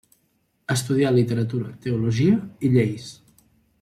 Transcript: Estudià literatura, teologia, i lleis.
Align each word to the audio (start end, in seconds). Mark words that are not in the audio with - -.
Estudià 0.75 1.11
literatura, 1.17 1.75
teologia, 1.85 2.41
i 2.67 2.73
lleis. 2.79 3.13